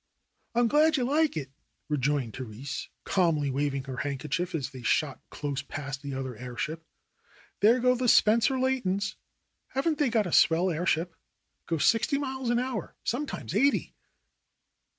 "I 0.55 0.59
am 0.61 0.67
glad 0.67 0.97
you 0.97 1.03
like 1.03 1.37
it," 1.37 1.51
rejoined 1.87 2.35
Therese, 2.35 2.89
calmly 3.03 3.51
wav 3.51 3.75
ing 3.75 3.83
her 3.83 3.97
handkerchief 3.97 4.55
as 4.55 4.71
they 4.71 4.81
shot 4.81 5.21
close 5.29 5.61
past 5.61 6.01
the 6.01 6.15
other 6.15 6.35
airship. 6.35 6.83
"There 7.59 7.79
go 7.79 7.93
the 7.93 8.07
Spencer 8.09 8.55
Leightons. 8.57 9.13
Haven't 9.67 9.99
they 9.99 10.09
got 10.09 10.25
a 10.25 10.31
swell 10.31 10.71
airship? 10.71 11.11
It 11.11 11.67
goes 11.67 11.85
sixty 11.85 12.17
miles 12.17 12.49
an 12.49 12.57
hour, 12.57 12.95
sometimes 13.03 13.53
eighty." 13.53 13.93